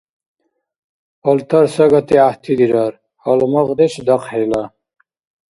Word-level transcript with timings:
Палтар 1.21 1.65
сагати 1.75 2.13
гӀяхӀти 2.19 2.53
дирар, 2.59 2.93
гьалмагъдеш- 3.23 3.93
дахъхӀила. 4.07 4.63